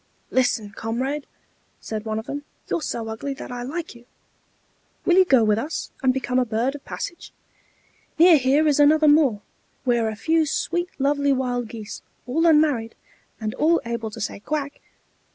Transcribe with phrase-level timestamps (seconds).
[0.31, 1.27] "Listen, comrade,"
[1.79, 2.43] said one of them.
[2.67, 4.05] "You're so ugly that I like you.
[5.05, 7.31] Will you go with us, and become a bird of passage?
[8.17, 9.43] Near here is another moor,
[9.83, 12.95] where are a few sweet lovely wild geese, all unmarried,
[13.39, 14.81] and all able to say 'Quack!'